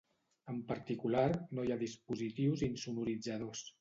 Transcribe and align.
En 0.53 0.61
particular, 0.71 1.27
no 1.57 1.67
hi 1.67 1.75
ha 1.75 1.79
dispositius 1.83 2.65
insonoritzadors. 2.69 3.63